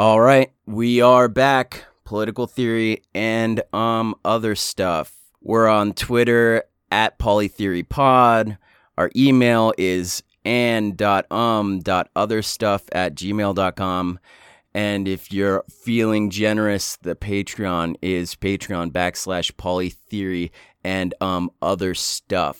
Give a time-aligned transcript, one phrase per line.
[0.00, 1.84] All right, we are back.
[2.06, 5.14] Political theory and um other stuff.
[5.42, 8.56] We're on Twitter at polytheorypod.
[8.96, 14.18] Our email is and.um.otherstuff at gmail.com.
[14.72, 20.50] And if you're feeling generous, the Patreon is Patreon backslash polytheory
[20.82, 22.58] and um other stuff.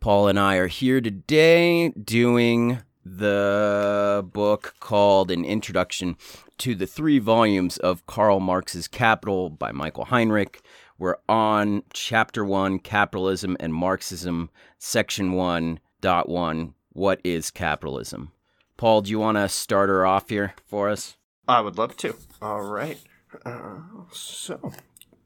[0.00, 2.80] Paul and I are here today doing
[3.16, 6.16] the book called An Introduction
[6.58, 10.60] to the Three Volumes of Karl Marx's Capital by Michael Heinrich.
[10.98, 16.74] We're on chapter one, Capitalism and Marxism, section one, dot one.
[16.92, 18.32] What is capitalism?
[18.76, 21.16] Paul, do you want to start her off here for us?
[21.46, 22.14] I would love to.
[22.42, 22.98] All right.
[23.44, 23.78] Uh,
[24.12, 24.72] so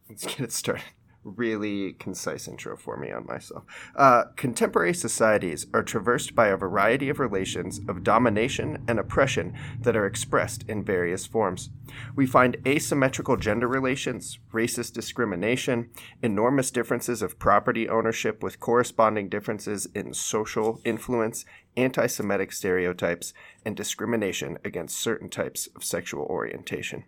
[0.08, 0.84] let's get it started.
[1.24, 3.62] Really concise intro for me on myself.
[3.94, 9.96] Uh, contemporary societies are traversed by a variety of relations of domination and oppression that
[9.96, 11.70] are expressed in various forms.
[12.16, 15.90] We find asymmetrical gender relations, racist discrimination,
[16.22, 21.44] enormous differences of property ownership with corresponding differences in social influence,
[21.76, 23.32] anti Semitic stereotypes,
[23.64, 27.04] and discrimination against certain types of sexual orientation.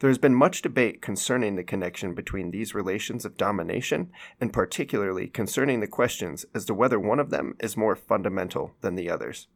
[0.00, 5.28] There has been much debate concerning the connection between these relations of domination, and particularly
[5.28, 9.48] concerning the questions as to whether one of them is more fundamental than the others.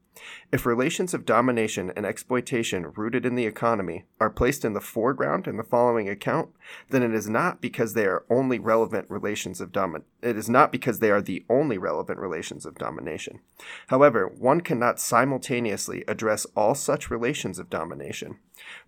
[0.51, 5.47] If relations of domination and exploitation rooted in the economy are placed in the foreground
[5.47, 6.51] in the following account,
[6.89, 10.73] then it is not because they are only relevant relations of domin it is not
[10.73, 13.41] because they are the only relevant relations of domination.
[13.89, 18.39] However, one cannot simultaneously address all such relations of domination.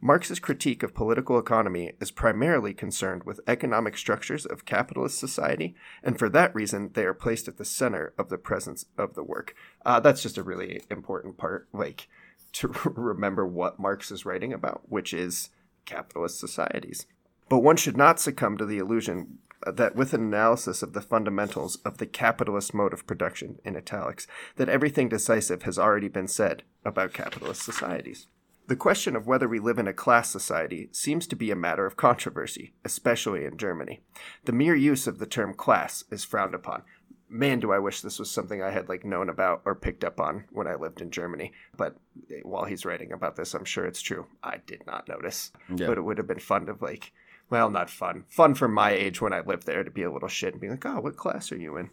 [0.01, 6.19] Marx's critique of political economy is primarily concerned with economic structures of capitalist society, and
[6.19, 9.55] for that reason, they are placed at the center of the presence of the work.
[9.85, 12.09] Uh, that's just a really important part, like
[12.53, 15.51] to remember what Marx is writing about, which is
[15.85, 17.07] capitalist societies.
[17.49, 21.77] But one should not succumb to the illusion that with an analysis of the fundamentals
[21.85, 24.27] of the capitalist mode of production in italics,
[24.57, 28.29] that everything decisive has already been said about capitalist societies.
[28.69, 31.87] The question of whether we live in a class society seems to be a matter
[31.87, 34.01] of controversy, especially in Germany.
[34.45, 36.83] The mere use of the term class is frowned upon.
[37.31, 40.21] Man, do I wish this was something I had like known about or picked up
[40.21, 41.53] on when I lived in Germany.
[41.79, 41.97] But
[42.43, 44.27] while he's writing about this, I'm sure it's true.
[44.43, 45.51] I did not notice.
[45.75, 45.87] Yeah.
[45.87, 47.13] But it would have been fun to like
[47.51, 48.25] well, not fun.
[48.29, 50.69] Fun for my age when I lived there to be a little shit and be
[50.69, 51.91] like, oh, what class are you in?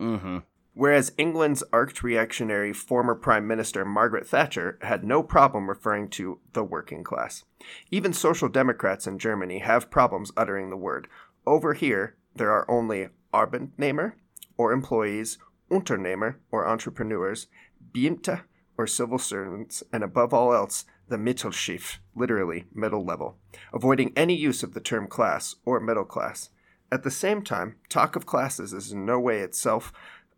[0.00, 0.38] Mm-hmm.
[0.74, 6.64] Whereas England's arch reactionary former Prime Minister Margaret Thatcher had no problem referring to the
[6.64, 7.44] working class.
[7.90, 11.08] Even social democrats in Germany have problems uttering the word.
[11.46, 14.12] Over here, there are only Arbeitnehmer,
[14.56, 15.38] or employees,
[15.70, 17.48] Unternehmer, or entrepreneurs,
[17.92, 18.42] Beamte,
[18.76, 23.36] or civil servants, and above all else, the Mittelschicht, literally middle level,
[23.72, 26.50] avoiding any use of the term class or middle class.
[26.92, 29.92] At the same time, talk of classes is in no way itself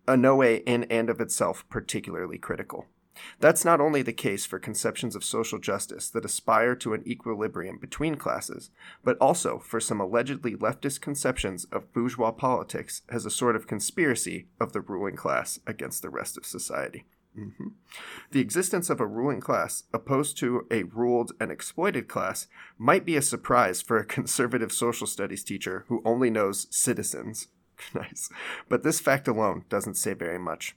[0.06, 2.86] a no way in and of itself particularly critical.
[3.40, 7.78] That's not only the case for conceptions of social justice that aspire to an equilibrium
[7.78, 8.70] between classes,
[9.04, 14.48] but also for some allegedly leftist conceptions of bourgeois politics as a sort of conspiracy
[14.60, 17.04] of the ruling class against the rest of society.
[17.38, 17.68] Mm-hmm.
[18.30, 22.46] The existence of a ruling class opposed to a ruled and exploited class
[22.76, 27.48] might be a surprise for a conservative social studies teacher who only knows citizens
[27.94, 28.30] nice.
[28.68, 30.76] But this fact alone doesn't say very much.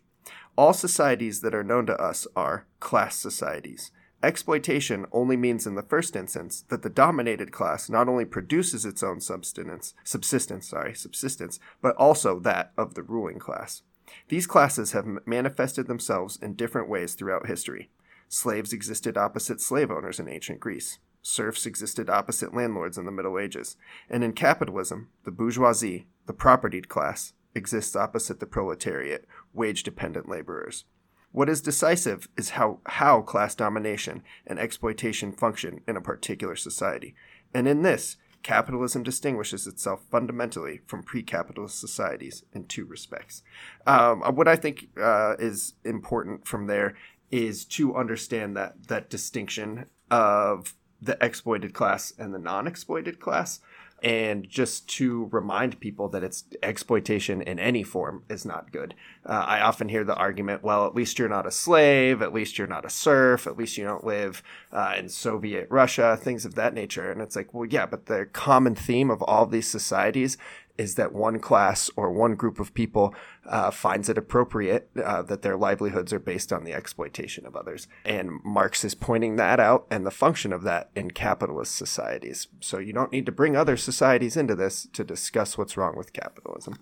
[0.58, 3.92] All societies that are known to us are class societies.
[4.24, 9.04] Exploitation only means in the first instance that the dominated class not only produces its
[9.04, 13.84] own subsistence, subsistence, sorry, subsistence, but also that of the ruling class.
[14.30, 17.90] These classes have manifested themselves in different ways throughout history.
[18.28, 21.00] Slaves existed opposite slave owners in ancient Greece.
[21.28, 23.78] Serfs existed opposite landlords in the Middle Ages.
[24.12, 30.86] And in capitalism, the bourgeoisie, the propertied class, exists opposite the proletariat, wage dependent laborers.
[31.32, 37.16] What is decisive is how, how class domination and exploitation function in a particular society.
[37.56, 43.42] And in this, capitalism distinguishes itself fundamentally from pre capitalist societies in two respects.
[43.88, 46.94] Um, what I think uh, is important from there
[47.32, 50.76] is to understand that, that distinction of
[51.06, 53.60] the exploited class and the non exploited class
[54.04, 58.94] and just to remind people that it's exploitation in any form is not good.
[59.26, 62.58] Uh, I often hear the argument, well, at least you're not a slave, at least
[62.58, 66.56] you're not a serf, at least you don't live uh, in Soviet Russia, things of
[66.56, 67.10] that nature.
[67.10, 70.38] And it's like, well, yeah, but the common theme of all these societies
[70.78, 73.14] is that one class or one group of people
[73.46, 77.88] uh, finds it appropriate uh, that their livelihoods are based on the exploitation of others.
[78.04, 82.48] And Marx is pointing that out and the function of that in capitalist societies.
[82.60, 86.14] So you don't need to bring other societies into this to discuss what's wrong with
[86.14, 86.78] capitalism.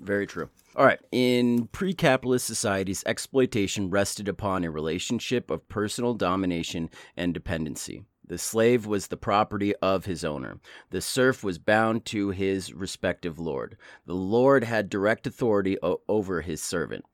[0.00, 0.48] Very true.
[0.76, 1.00] All right.
[1.10, 8.04] In pre capitalist societies, exploitation rested upon a relationship of personal domination and dependency.
[8.28, 10.60] The slave was the property of his owner.
[10.90, 13.76] The serf was bound to his respective lord.
[14.06, 17.04] The lord had direct authority o- over his servant.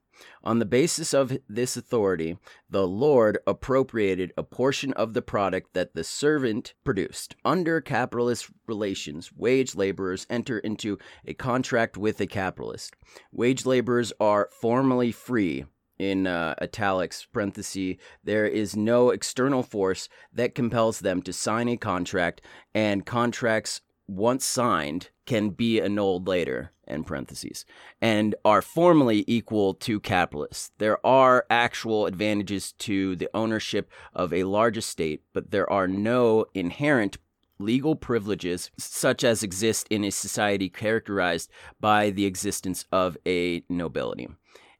[0.44, 2.38] On the basis of this authority,
[2.70, 7.34] the Lord appropriated a portion of the product that the servant produced.
[7.44, 12.94] Under capitalist relations, wage laborers enter into a contract with a capitalist.
[13.32, 15.64] Wage laborers are formally free.
[15.99, 21.76] In uh, italics, parenthesis, there is no external force that compels them to sign a
[21.76, 22.41] contract,
[22.75, 27.64] and contracts once signed can be annulled later in parentheses
[28.00, 30.70] and are formally equal to capitalists.
[30.79, 36.44] There are actual advantages to the ownership of a large estate but there are no
[36.52, 37.17] inherent
[37.58, 41.50] legal privileges such as exist in a society characterized
[41.81, 44.29] by the existence of a nobility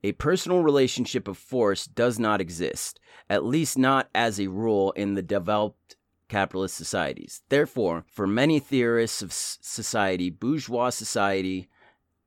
[0.05, 5.15] a personal relationship of force does not exist, at least not as a rule in
[5.15, 5.97] the developed
[6.29, 7.41] capitalist societies.
[7.49, 11.71] Therefore, for many theorists of society, bourgeois society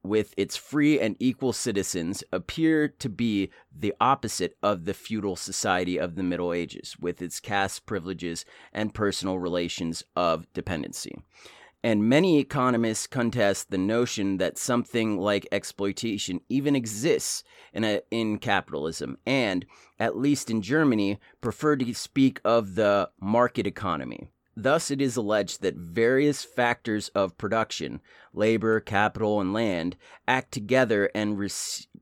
[0.02, 6.00] with its free and equal citizens appear to be the opposite of the feudal society
[6.00, 8.44] of the Middle Ages, with its caste privileges
[8.74, 11.16] and personal relations of dependency.
[11.84, 18.40] And many economists contest the notion that something like exploitation even exists in, a, in
[18.40, 19.66] capitalism, and,
[20.00, 24.32] at least in Germany, prefer to speak of the market economy.
[24.56, 28.02] Thus, it is alleged that various factors of production,
[28.34, 29.96] labor, capital, and land,
[30.28, 31.50] act together and re-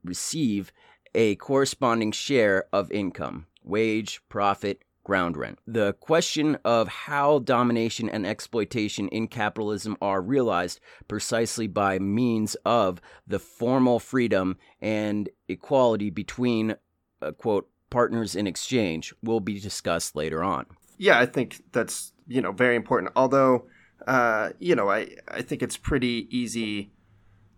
[0.05, 0.71] receive
[1.13, 5.59] a corresponding share of income wage, profit, ground rent.
[5.65, 12.99] The question of how domination and exploitation in capitalism are realized precisely by means of
[13.25, 16.75] the formal freedom and equality between,
[17.21, 20.65] uh, quote, partners in exchange will be discussed later on.
[20.97, 23.13] Yeah, I think that's, you know, very important.
[23.15, 23.67] Although,
[24.07, 26.91] uh, you know, I, I think it's pretty easy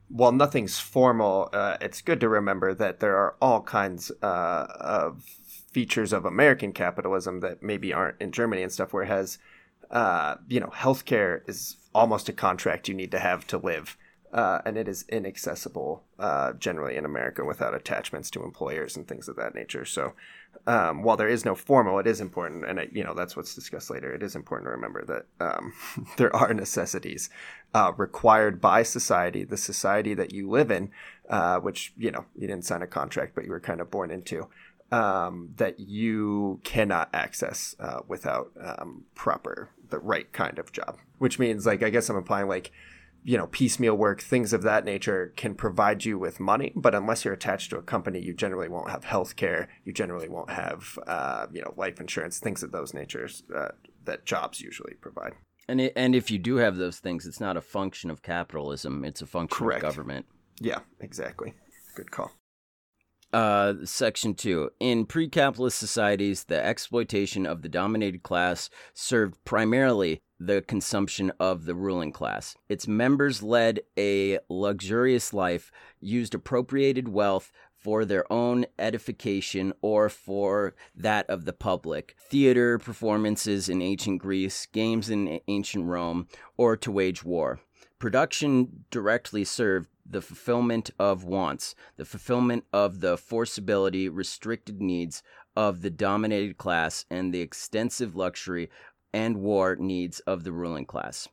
[0.10, 5.24] while nothing's formal, uh, it's good to remember that there are all kinds uh, of
[5.78, 9.38] features of American capitalism that maybe aren't in Germany and stuff, where has,
[9.92, 13.96] uh, you know, healthcare is almost a contract you need to have to live.
[14.34, 19.28] Uh, and it is inaccessible uh, generally in America without attachments to employers and things
[19.28, 19.86] of that nature.
[19.86, 20.14] So,
[20.66, 23.54] um, while there is no formal, it is important, and it, you know that's what's
[23.54, 24.12] discussed later.
[24.12, 25.74] It is important to remember that um,
[26.18, 27.30] there are necessities
[27.76, 30.90] uh, required by society, the society that you live in,
[31.30, 34.10] uh, which you know you didn't sign a contract, but you were kind of born
[34.10, 34.48] into
[34.92, 40.98] um, that you cannot access uh, without um, proper the right kind of job.
[41.18, 42.72] Which means like i guess i'm implying like
[43.24, 47.26] you know piecemeal work things of that nature can provide you with money but unless
[47.26, 50.98] you're attached to a company you generally won't have health care you generally won't have
[51.08, 53.70] uh, you know life insurance things of those natures uh,
[54.06, 55.34] that jobs usually provide.
[55.68, 59.04] And it, and if you do have those things it's not a function of capitalism
[59.04, 59.84] it's a function Correct.
[59.84, 60.26] of government.
[60.62, 61.54] Yeah exactly.
[61.96, 62.32] Good call
[63.34, 64.70] uh, section 2.
[64.80, 71.66] In pre capitalist societies, the exploitation of the dominated class served primarily the consumption of
[71.66, 72.56] the ruling class.
[72.70, 80.76] Its members led a luxurious life, used appropriated wealth for their own edification or for
[80.96, 82.16] that of the public.
[82.20, 87.60] Theater performances in ancient Greece, games in ancient Rome, or to wage war.
[88.00, 95.22] Production directly served the fulfillment of wants, the fulfillment of the forcibility, restricted needs
[95.56, 98.70] of the dominated class, and the extensive luxury
[99.14, 101.28] and war needs of the ruling class.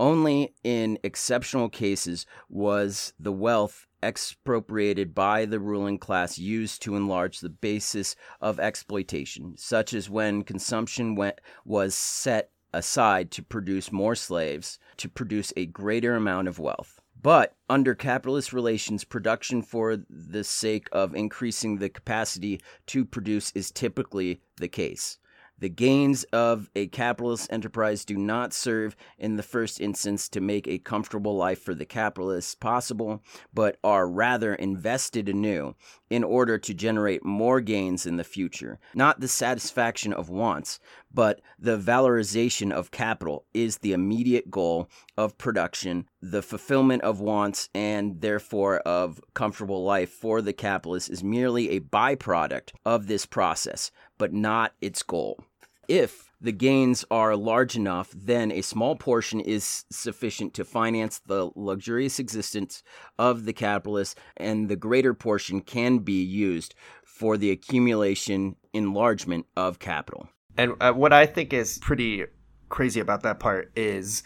[0.00, 7.40] Only in exceptional cases was the wealth expropriated by the ruling class used to enlarge
[7.40, 14.14] the basis of exploitation, such as when consumption went, was set aside to produce more
[14.14, 17.01] slaves, to produce a greater amount of wealth.
[17.22, 23.70] But under capitalist relations, production for the sake of increasing the capacity to produce is
[23.70, 25.18] typically the case.
[25.62, 30.66] The gains of a capitalist enterprise do not serve in the first instance to make
[30.66, 33.22] a comfortable life for the capitalists possible,
[33.54, 35.76] but are rather invested anew
[36.10, 38.80] in order to generate more gains in the future.
[38.92, 40.80] Not the satisfaction of wants,
[41.14, 47.68] but the valorization of capital is the immediate goal of production, the fulfillment of wants,
[47.72, 53.92] and therefore of comfortable life for the capitalist is merely a byproduct of this process,
[54.18, 55.38] but not its goal.
[55.88, 61.50] If the gains are large enough, then a small portion is sufficient to finance the
[61.54, 62.82] luxurious existence
[63.18, 66.74] of the capitalist, and the greater portion can be used
[67.04, 70.28] for the accumulation, enlargement of capital.
[70.56, 72.24] And uh, what I think is pretty
[72.68, 74.22] crazy about that part is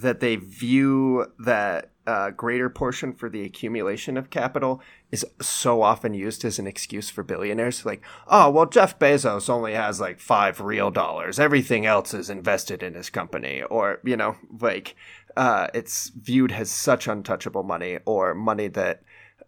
[0.00, 6.14] that they view that uh, greater portion for the accumulation of capital is so often
[6.14, 7.84] used as an excuse for billionaires.
[7.84, 11.38] Like, oh, well, Jeff Bezos only has like five real dollars.
[11.38, 13.62] Everything else is invested in his company.
[13.62, 14.96] Or, you know, like,
[15.36, 19.02] uh, it's viewed as such untouchable money or money that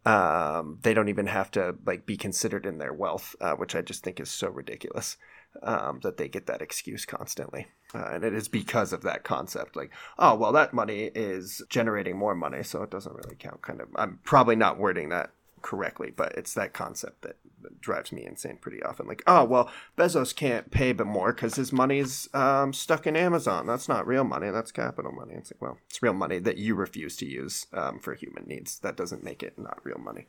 [0.04, 3.80] um, they don't even have to like be considered in their wealth, uh, which I
[3.80, 5.16] just think is so ridiculous
[5.62, 7.66] um, that they get that excuse constantly.
[7.95, 12.16] Uh, and it is because of that concept like oh well that money is generating
[12.16, 13.88] more money so it doesn't really count kind of.
[13.97, 15.30] I'm probably not wording that
[15.61, 17.37] correctly but it's that concept that,
[17.83, 19.07] drives me insane pretty often.
[19.07, 23.66] Like oh well bezos can't pay but more because his money's um, stuck in amazon.
[23.66, 25.35] That's not real money that's capital money.
[25.35, 28.78] It's like well it's real money that you refuse to use um, for human needs.
[28.78, 30.26] That doesn't make it not real money.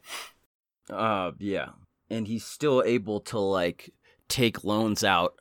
[0.90, 1.70] Uh yeah.
[2.10, 3.94] And he's still able to like
[4.32, 5.36] take loans out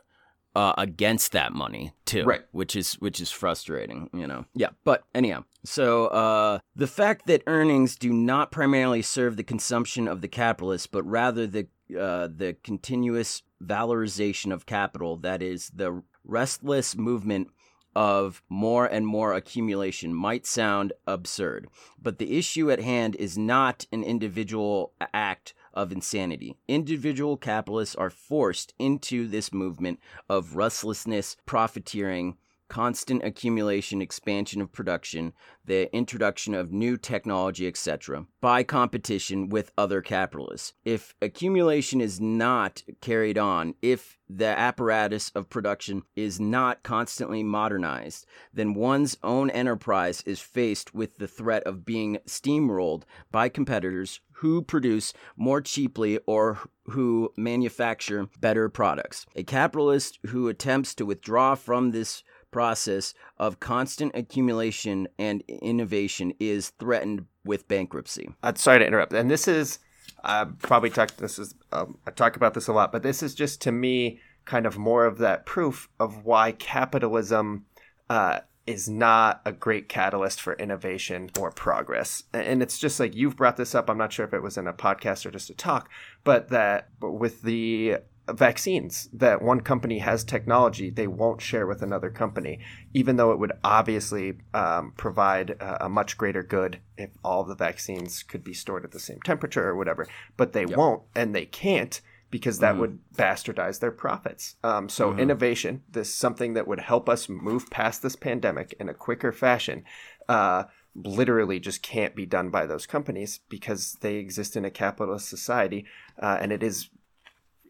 [0.54, 2.42] uh, against that money too, right?
[2.50, 4.44] Which is which is frustrating, you know.
[4.54, 10.08] Yeah, but anyhow, so uh, the fact that earnings do not primarily serve the consumption
[10.08, 11.68] of the capitalist, but rather the
[11.98, 17.48] uh, the continuous valorization of capital, that is the restless movement
[17.94, 21.68] of more and more accumulation might sound absurd,
[22.00, 26.56] but the issue at hand is not an individual act of insanity.
[26.68, 32.36] Individual capitalists are forced into this movement of restlessness, profiteering,
[32.70, 35.34] constant accumulation, expansion of production,
[35.66, 40.72] the introduction of new technology, etc., by competition with other capitalists.
[40.84, 48.24] If accumulation is not carried on, if the apparatus of production is not constantly modernized,
[48.54, 54.62] then one's own enterprise is faced with the threat of being steamrolled by competitors who
[54.62, 59.26] produce more cheaply or who manufacture better products.
[59.36, 66.70] A capitalist who attempts to withdraw from this process of constant accumulation and innovation is
[66.78, 68.30] threatened with bankruptcy.
[68.42, 69.12] I'm sorry to interrupt.
[69.12, 69.78] And this is
[70.22, 73.34] I probably talked this is um, I talk about this a lot, but this is
[73.34, 77.64] just to me kind of more of that proof of why capitalism
[78.08, 82.24] uh, is not a great catalyst for innovation or progress.
[82.32, 83.88] And it's just like you've brought this up.
[83.88, 85.90] I'm not sure if it was in a podcast or just a talk,
[86.24, 87.98] but that with the
[88.32, 92.58] vaccines that one company has technology they won't share with another company,
[92.94, 97.54] even though it would obviously um, provide a, a, much greater good if all the
[97.54, 100.06] vaccines could be stored at the same temperature or whatever.
[100.36, 100.76] But they yep.
[100.76, 102.80] won't, and they can't because that mm-hmm.
[102.80, 104.56] would bastardize their profits.
[104.62, 105.20] Um, so mm-hmm.
[105.20, 109.84] innovation, this something that would help us move past this pandemic in a quicker fashion.
[110.28, 115.28] Uh, literally just can't be done by those companies because they exist in a capitalist
[115.28, 115.86] society
[116.20, 116.90] uh, and it is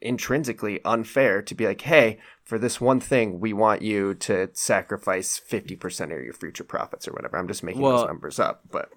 [0.00, 5.40] intrinsically unfair to be like, hey, for this one thing, we want you to sacrifice
[5.40, 7.37] 50% of your future profits or whatever.
[7.37, 8.90] I'm just making well, those numbers up, but.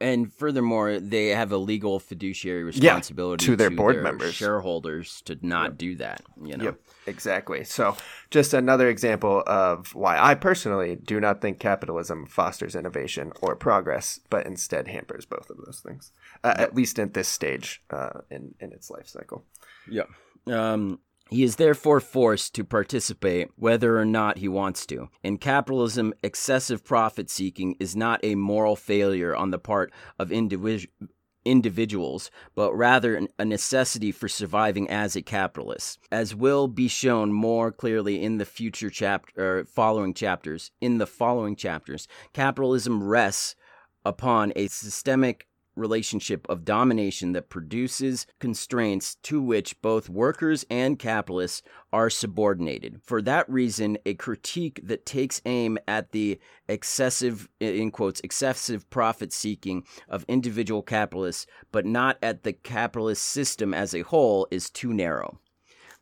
[0.00, 4.34] And furthermore, they have a legal fiduciary responsibility yeah, to their to board their members,
[4.34, 5.78] shareholders, to not yep.
[5.78, 6.22] do that.
[6.42, 7.64] You know, yep, exactly.
[7.64, 7.96] So,
[8.30, 14.20] just another example of why I personally do not think capitalism fosters innovation or progress,
[14.30, 16.10] but instead hampers both of those things,
[16.42, 16.68] uh, yep.
[16.68, 19.44] at least at this stage uh, in in its life cycle.
[19.88, 20.04] Yeah.
[20.46, 20.98] Um,
[21.30, 25.08] he is therefore forced to participate whether or not he wants to.
[25.22, 30.88] In capitalism, excessive profit seeking is not a moral failure on the part of individuals
[31.44, 37.70] individuals, but rather a necessity for surviving as a capitalist, as will be shown more
[37.70, 40.70] clearly in the future chapter following chapters.
[40.80, 43.56] In the following chapters, capitalism rests
[44.04, 51.62] upon a systemic relationship of domination that produces constraints to which both workers and capitalists
[51.92, 53.00] are subordinated.
[53.02, 56.38] For that reason, a critique that takes aim at the
[56.68, 63.74] excessive, in quotes, excessive profit seeking of individual capitalists, but not at the capitalist system
[63.74, 65.40] as a whole, is too narrow.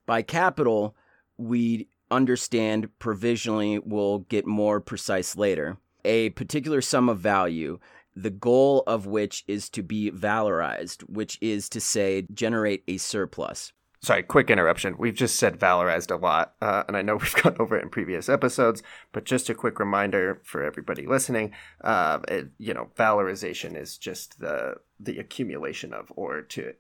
[0.06, 0.96] By capital,
[1.38, 5.78] we understand provisionally we'll get more precise later.
[6.04, 7.78] A particular sum of value,
[8.14, 13.72] the goal of which is to be valorized, which is to say, generate a surplus.
[14.02, 14.96] Sorry, quick interruption.
[14.98, 17.88] We've just said valorized a lot, uh, and I know we've gone over it in
[17.88, 21.52] previous episodes, but just a quick reminder for everybody listening:
[21.82, 26.74] uh, it, you know, valorization is just the the accumulation of or to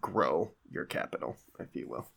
[0.00, 2.08] grow your capital, if you will.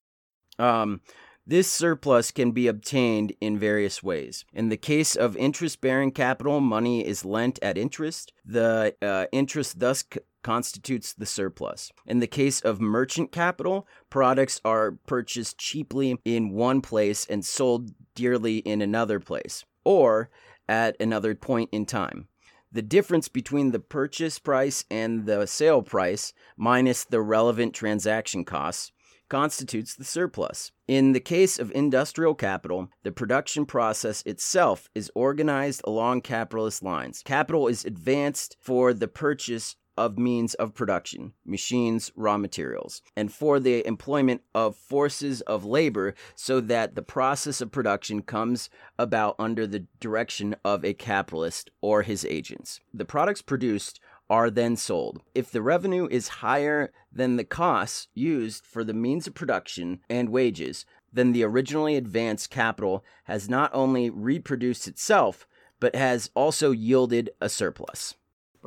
[0.57, 1.01] Um,
[1.48, 4.46] this surplus can be obtained in various ways.
[4.52, 8.34] In the case of interest bearing capital, money is lent at interest.
[8.44, 11.92] The uh, interest thus c- constitutes the surplus.
[12.08, 17.92] In the case of merchant capital, products are purchased cheaply in one place and sold
[18.16, 20.30] dearly in another place, or
[20.68, 22.28] at another point in time.
[22.72, 28.92] The difference between the purchase price and the sale price, minus the relevant transaction costs,
[29.29, 30.72] constitutes the surplus.
[30.88, 37.22] In the case of industrial capital, the production process itself is organized along capitalist lines.
[37.24, 43.60] Capital is advanced for the purchase of means of production, machines, raw materials, and for
[43.60, 49.65] the employment of forces of labor so that the process of production comes about under
[49.65, 52.82] the direction of a capitalist or his agents.
[52.94, 55.22] The products produced are then sold.
[55.34, 60.29] If the revenue is higher than the costs used for the means of production and
[60.29, 65.48] wages, then the originally advanced capital has not only reproduced itself,
[65.79, 68.15] but has also yielded a surplus.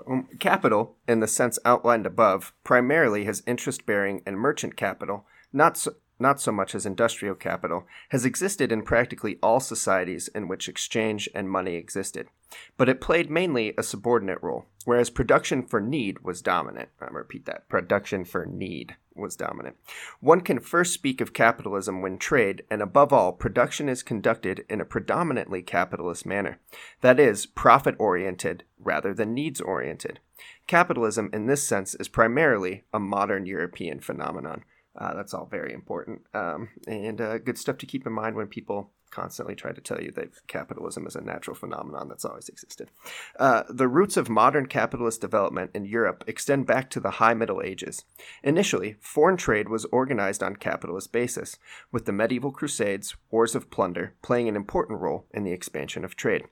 [0.06, 5.76] Um, capital, in the sense outlined above, primarily has interest bearing and merchant capital, not
[5.76, 10.68] so, not so much as industrial capital, has existed in practically all societies in which
[10.68, 12.28] exchange and money existed.
[12.76, 16.88] But it played mainly a subordinate role, whereas production for need was dominant.
[17.00, 19.76] I'm repeat that production for need was dominant.
[20.20, 24.80] One can first speak of capitalism when trade, and above all, production is conducted in
[24.80, 26.60] a predominantly capitalist manner.
[27.00, 30.20] That is, profit oriented rather than needs oriented.
[30.66, 34.64] Capitalism, in this sense, is primarily a modern European phenomenon.
[34.98, 38.48] Uh, that's all very important um, and uh, good stuff to keep in mind when
[38.48, 42.90] people constantly try to tell you that capitalism is a natural phenomenon that's always existed.
[43.38, 47.62] Uh, the roots of modern capitalist development in Europe extend back to the High Middle
[47.62, 48.04] Ages.
[48.42, 51.58] Initially, foreign trade was organized on capitalist basis,
[51.90, 56.16] with the medieval crusades, wars of plunder, playing an important role in the expansion of
[56.16, 56.44] trade.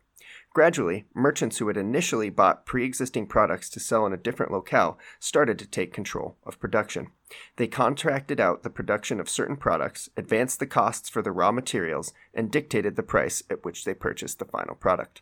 [0.57, 4.99] Gradually, merchants who had initially bought pre existing products to sell in a different locale
[5.21, 7.09] started to take control of production.
[7.57, 12.15] They contracted out the production of certain products, advanced the costs for the raw materials,
[12.33, 15.21] and dictated the price at which they purchased the final product.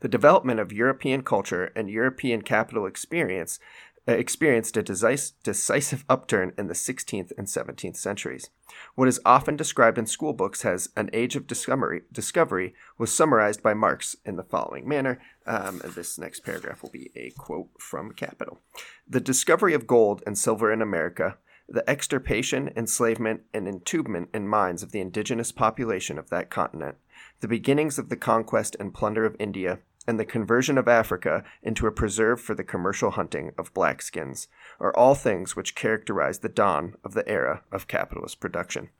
[0.00, 3.60] The development of European culture and European capital experience
[4.06, 8.50] experienced a decisive upturn in the 16th and 17th centuries.
[8.94, 13.62] What is often described in school books as an age of discovery, discovery was summarized
[13.62, 15.20] by Marx in the following manner.
[15.46, 18.60] Um, this next paragraph will be a quote from Capital.
[19.08, 21.38] The discovery of gold and silver in America,
[21.68, 26.96] the extirpation, enslavement, and entombment in mines of the indigenous population of that continent,
[27.40, 31.86] the beginnings of the conquest and plunder of India, and the conversion of Africa into
[31.86, 34.48] a preserve for the commercial hunting of blackskins
[34.80, 38.90] are all things which characterize the dawn of the era of capitalist production.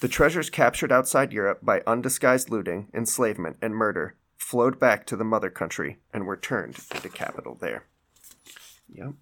[0.00, 5.24] The treasures captured outside Europe by undisguised looting, enslavement, and murder flowed back to the
[5.24, 7.84] mother country and were turned into capital there.
[8.88, 9.14] Yep.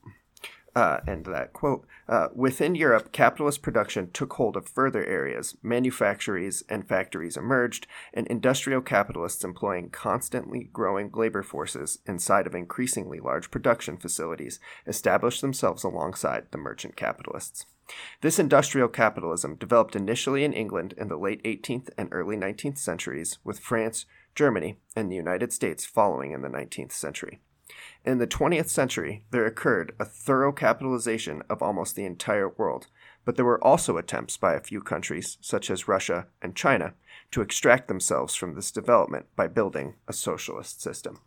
[0.76, 1.86] Uh, end that quote.
[2.06, 5.56] Uh, within Europe, capitalist production took hold of further areas.
[5.62, 13.20] Manufactories and factories emerged, and industrial capitalists employing constantly growing labor forces inside of increasingly
[13.20, 17.64] large production facilities established themselves alongside the merchant capitalists.
[18.20, 23.38] This industrial capitalism developed initially in England in the late 18th and early 19th centuries,
[23.42, 27.40] with France, Germany, and the United States following in the 19th century.
[28.06, 32.86] In the 20th century, there occurred a thorough capitalization of almost the entire world,
[33.24, 36.94] but there were also attempts by a few countries, such as Russia and China,
[37.32, 41.18] to extract themselves from this development by building a socialist system.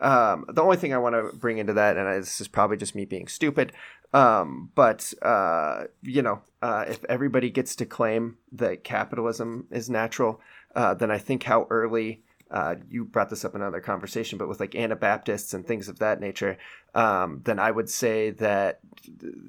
[0.00, 2.94] Um, the only thing I want to bring into that, and this is probably just
[2.94, 3.72] me being stupid,
[4.14, 10.40] um, but uh, you know, uh, if everybody gets to claim that capitalism is natural,
[10.76, 12.22] uh, then I think how early
[12.52, 15.98] uh, you brought this up in another conversation, but with like Anabaptists and things of
[15.98, 16.58] that nature,
[16.94, 18.80] um, then I would say that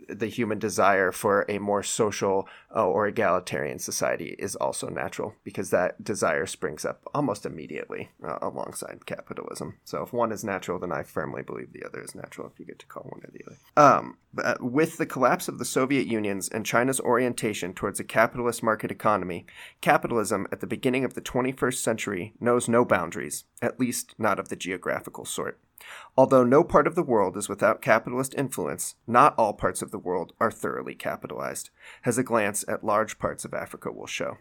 [0.07, 5.69] the human desire for a more social uh, or egalitarian society is also natural because
[5.69, 9.77] that desire springs up almost immediately uh, alongside capitalism.
[9.83, 12.65] So if one is natural, then I firmly believe the other is natural if you
[12.65, 13.57] get to call one or the other.
[13.75, 18.63] Um, uh, with the collapse of the Soviet Union's and China's orientation towards a capitalist
[18.63, 19.45] market economy,
[19.81, 24.49] capitalism at the beginning of the 21st century knows no boundaries, at least not of
[24.49, 25.59] the geographical sort.
[26.15, 29.99] Although no part of the world is without capitalist influence, not all parts of the
[29.99, 31.69] world are thoroughly capitalized,
[32.05, 34.37] as a glance at large parts of Africa will show.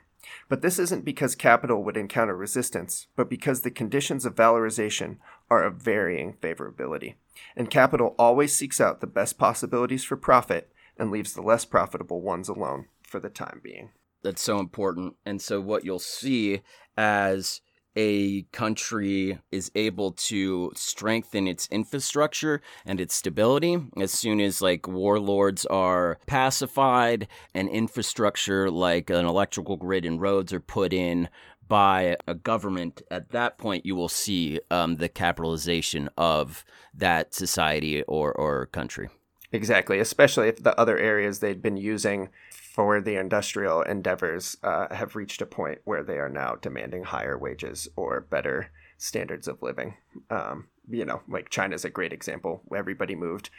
[0.49, 5.17] But this isn't because capital would encounter resistance, but because the conditions of valorization
[5.51, 7.15] are of varying favorability.
[7.57, 12.21] And capital always seeks out the best possibilities for profit and leaves the less profitable
[12.21, 13.91] ones alone for the time being.
[14.23, 15.17] That's so important.
[15.27, 16.63] And so, what you'll see
[16.97, 17.61] as
[17.97, 24.89] a country is able to strengthen its infrastructure and its stability as soon as like
[24.89, 31.29] warlords are pacified and infrastructure like an electrical grid and roads are put in
[31.69, 38.03] by a government at that point you will see um, the capitalization of that society
[38.03, 39.09] or, or country
[39.53, 42.29] exactly especially if the other areas they'd been using
[42.73, 47.37] for the industrial endeavors uh, have reached a point where they are now demanding higher
[47.37, 49.95] wages or better standards of living.
[50.31, 52.63] Um, you know, like China's a great example.
[52.75, 53.51] Everybody moved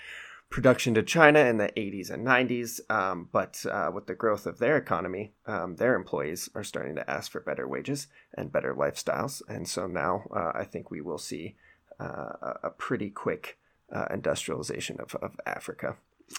[0.50, 4.58] production to China in the 80s and 90s, um, but uh, with the growth of
[4.58, 9.42] their economy, um, their employees are starting to ask for better wages and better lifestyles.
[9.48, 11.56] And so now uh, I think we will see
[12.00, 13.58] uh, a pretty quick
[13.94, 15.96] uh, industrialization of, of Africa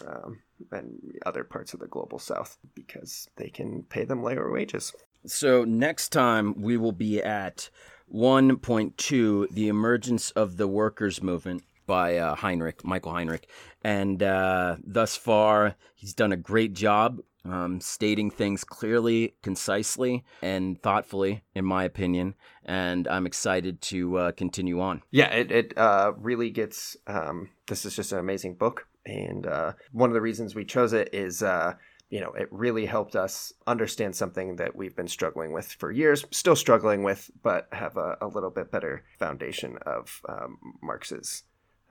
[0.07, 0.41] um,
[0.73, 4.93] and other parts of the global south because they can pay them lower wages.
[5.27, 7.71] So, next time we will be at
[8.13, 13.49] 1.2 The Emergence of the Workers' Movement by uh, Heinrich, Michael Heinrich.
[13.83, 20.81] And uh, thus far, he's done a great job um, stating things clearly, concisely, and
[20.83, 22.35] thoughtfully, in my opinion.
[22.65, 25.03] And I'm excited to uh, continue on.
[25.11, 26.97] Yeah, it, it uh, really gets.
[27.07, 28.87] Um, this is just an amazing book.
[29.07, 31.75] And uh, one of the reasons we chose it is, uh,
[32.09, 36.25] you know, it really helped us understand something that we've been struggling with for years,
[36.31, 41.43] still struggling with, but have a, a little bit better foundation of um, Marx's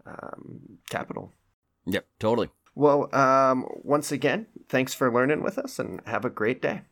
[0.05, 1.31] um, capital.
[1.85, 2.49] Yep, totally.
[2.75, 6.83] Well, um, once again, thanks for learning with us and have a great day.